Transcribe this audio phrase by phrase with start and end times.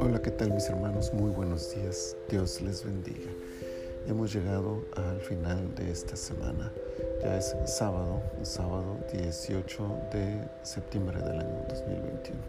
[0.00, 1.14] Hola, ¿qué tal mis hermanos?
[1.14, 2.16] Muy buenos días.
[2.28, 3.30] Dios les bendiga.
[4.08, 6.72] Hemos llegado al final de esta semana.
[7.22, 12.40] Ya es sábado, sábado 18 de septiembre del año 2021.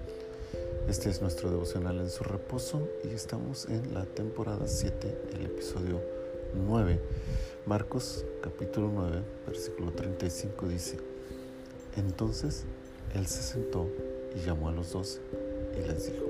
[0.87, 6.01] Este es nuestro devocional en su reposo y estamos en la temporada 7, el episodio
[6.55, 6.99] 9.
[7.67, 10.97] Marcos capítulo 9, versículo 35 dice,
[11.97, 12.65] entonces
[13.13, 13.87] él se sentó
[14.35, 15.19] y llamó a los doce
[15.75, 16.25] y les dijo,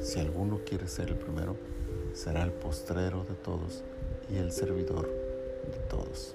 [0.00, 1.56] si alguno quiere ser el primero,
[2.14, 3.82] será el postrero de todos
[4.30, 5.08] y el servidor
[5.70, 6.34] de todos.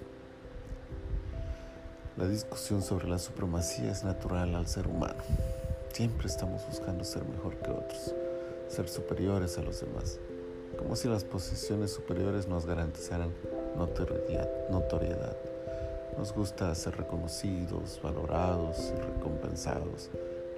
[2.17, 5.23] La discusión sobre la supremacía es natural al ser humano.
[5.93, 8.13] Siempre estamos buscando ser mejor que otros,
[8.67, 10.19] ser superiores a los demás,
[10.77, 13.31] como si las posiciones superiores nos garantizaran
[13.77, 14.49] notoriedad.
[14.69, 15.50] notoriedad.
[16.21, 20.11] Nos gusta ser reconocidos, valorados y recompensados.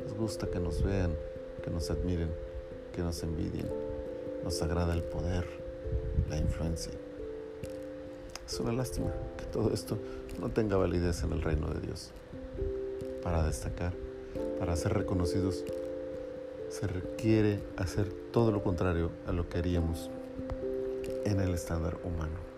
[0.04, 1.16] Nos gusta que nos vean,
[1.64, 2.30] que nos admiren,
[2.92, 3.70] que nos envidien.
[4.44, 5.48] Nos agrada el poder,
[6.30, 6.92] la influencia.
[8.46, 9.98] Es una lástima que todo esto
[10.38, 12.12] no tenga validez en el reino de Dios.
[13.24, 13.94] Para destacar,
[14.60, 15.64] para ser reconocidos,
[16.68, 20.10] se requiere hacer todo lo contrario a lo que haríamos
[21.24, 22.53] en el estándar humano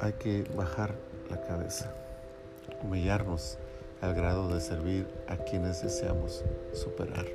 [0.00, 0.94] hay que bajar
[1.30, 1.92] la cabeza,
[2.82, 3.58] humillarnos
[4.00, 7.26] al grado de servir a quienes deseamos superar.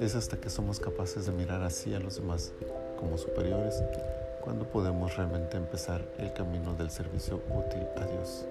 [0.00, 2.52] Es hasta que somos capaces de mirar así a los demás
[2.98, 3.82] como superiores
[4.42, 8.44] cuando podemos realmente empezar el camino del servicio útil a Dios.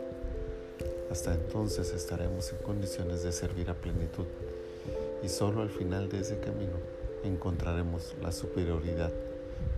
[1.12, 4.26] Hasta entonces estaremos en condiciones de servir a plenitud
[5.23, 6.78] y solo al final de ese camino
[7.23, 9.12] encontraremos la superioridad,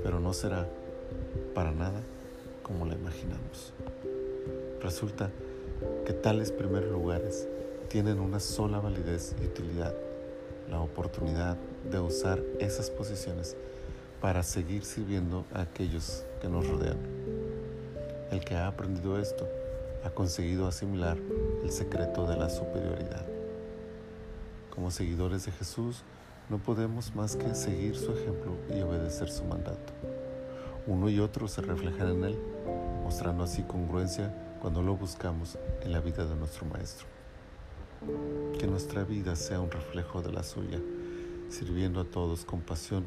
[0.03, 0.67] pero no será
[1.53, 2.01] para nada
[2.63, 3.73] como la imaginamos.
[4.81, 5.29] Resulta
[6.05, 7.47] que tales primeros lugares
[7.87, 9.93] tienen una sola validez y utilidad,
[10.69, 11.57] la oportunidad
[11.89, 13.55] de usar esas posiciones
[14.21, 16.97] para seguir sirviendo a aquellos que nos rodean.
[18.31, 19.47] El que ha aprendido esto
[20.03, 21.17] ha conseguido asimilar
[21.63, 23.25] el secreto de la superioridad.
[24.69, 26.03] Como seguidores de Jesús,
[26.49, 29.93] no podemos más que seguir su ejemplo y obedecer su mandato.
[30.87, 32.39] Uno y otro se reflejan en Él,
[33.03, 37.05] mostrando así congruencia cuando lo buscamos en la vida de nuestro Maestro.
[38.57, 40.79] Que nuestra vida sea un reflejo de la suya,
[41.49, 43.05] sirviendo a todos con pasión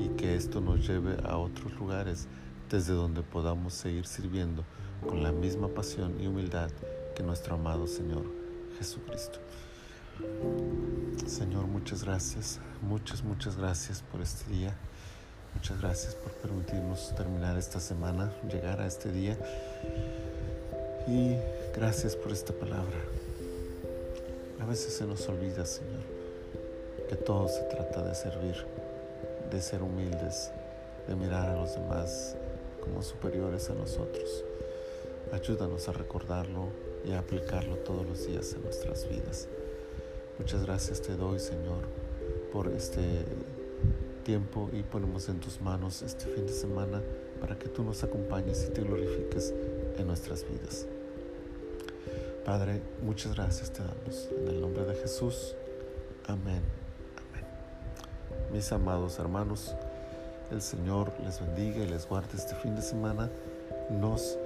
[0.00, 2.26] y que esto nos lleve a otros lugares
[2.70, 4.64] desde donde podamos seguir sirviendo
[5.06, 6.70] con la misma pasión y humildad
[7.14, 8.24] que nuestro amado Señor
[8.78, 9.38] Jesucristo.
[11.26, 14.76] Señor, muchas gracias, muchas, muchas gracias por este día.
[15.56, 19.38] Muchas gracias por permitirnos terminar esta semana, llegar a este día.
[21.08, 21.34] Y
[21.74, 22.98] gracias por esta palabra.
[24.60, 26.02] A veces se nos olvida, Señor,
[27.08, 28.54] que todo se trata de servir,
[29.50, 30.50] de ser humildes,
[31.08, 32.36] de mirar a los demás
[32.84, 34.44] como superiores a nosotros.
[35.32, 36.68] Ayúdanos a recordarlo
[37.02, 39.48] y a aplicarlo todos los días en nuestras vidas.
[40.38, 41.80] Muchas gracias te doy, Señor,
[42.52, 43.24] por este
[44.26, 47.00] tiempo y ponemos en tus manos este fin de semana
[47.40, 49.54] para que tú nos acompañes y te glorifiques
[49.96, 50.84] en nuestras vidas.
[52.44, 55.54] Padre, muchas gracias te damos en el nombre de Jesús.
[56.26, 56.60] Amén.
[57.16, 57.44] Amén.
[58.52, 59.76] Mis amados hermanos,
[60.50, 63.30] el Señor les bendiga y les guarde este fin de semana.
[63.90, 64.36] Nos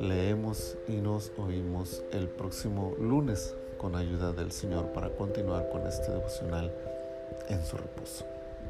[0.00, 6.10] leemos y nos oímos el próximo lunes con ayuda del Señor para continuar con este
[6.10, 6.72] devocional
[7.50, 8.24] en su reposo.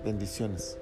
[0.07, 0.79] Bendiciones.